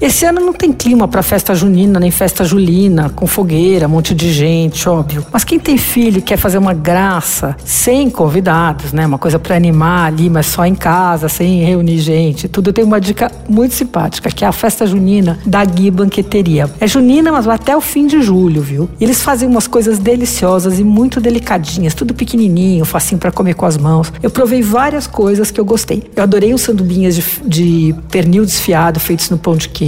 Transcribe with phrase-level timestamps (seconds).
[0.00, 4.14] Esse ano não tem clima para festa junina nem festa julina, com fogueira, um monte
[4.14, 5.24] de gente, óbvio.
[5.32, 9.06] Mas quem tem filho e quer fazer uma graça sem convidados, né?
[9.06, 12.72] Uma coisa para animar ali, mas só em casa, sem reunir gente, tudo.
[12.72, 16.70] tem uma dica muito simpática, que é a festa junina da Gui Banqueteria.
[16.78, 18.90] É junina, mas até o fim de julho, viu?
[19.00, 23.66] E eles fazem umas coisas deliciosas e muito delicadinhas, tudo pequenininho, facinho para comer com
[23.66, 24.12] as mãos.
[24.22, 26.02] Eu provei várias coisas que eu gostei.
[26.14, 29.85] Eu adorei os sandubinhas de, de pernil desfiado feitos no pão de queijo.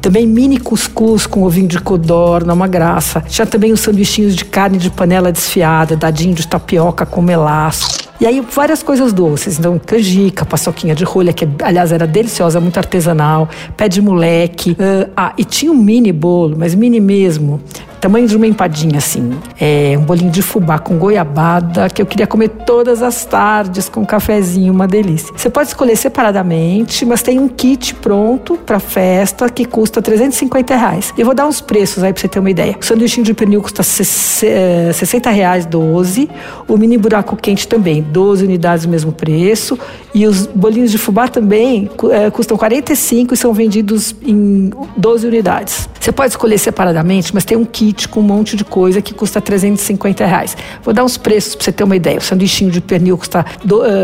[0.00, 3.22] Também mini cuscuz com ovinho de codorna, uma graça.
[3.28, 8.08] Já também os sanduichinhos de carne de panela desfiada, dadinho de tapioca com melaço.
[8.20, 12.76] E aí várias coisas doces, então canjica, paçoquinha de rolha, que aliás era deliciosa, muito
[12.76, 14.72] artesanal, pé de moleque.
[14.72, 17.60] Uh, ah, e tinha um mini bolo, mas mini mesmo,
[18.00, 19.38] tamanho de uma empadinha assim.
[19.60, 24.00] É um bolinho de fubá com goiabada que eu queria comer todas as tardes com
[24.00, 25.32] um cafezinho, uma delícia.
[25.36, 31.14] Você pode escolher separadamente, mas tem um kit pronto para festa que custa 350 reais.
[31.16, 32.76] Eu vou dar uns preços aí para você ter uma ideia.
[32.80, 36.28] O sanduíche de pernil custa 60 reais 12,
[36.66, 39.78] o mini buraco quente também 12 unidades o mesmo preço
[40.18, 45.88] e os bolinhos de fubá também é, custam 45 e são vendidos em 12 unidades.
[46.00, 49.40] Você pode escolher separadamente, mas tem um kit com um monte de coisa que custa
[49.40, 50.56] 350 reais.
[50.82, 52.18] Vou dar uns preços para você ter uma ideia.
[52.18, 53.46] O sanduichinho de pernil custa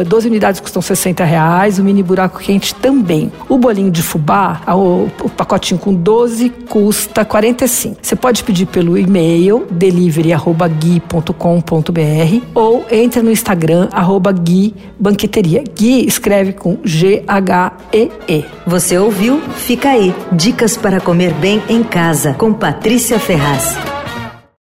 [0.06, 3.32] 12 unidades custam 60 reais, o mini buraco quente também.
[3.48, 7.96] O bolinho de fubá, o, o pacotinho com 12 custa 45.
[8.00, 15.64] Você pode pedir pelo e-mail delivery@gui.com.br ou entra no Instagram arroba Gui Banqueteria.
[15.76, 18.44] Gui escreve com G H E E.
[18.66, 19.40] Você ouviu?
[19.40, 20.14] Fica aí.
[20.32, 23.93] Dicas para comer bem em casa com Patrícia Ferraz.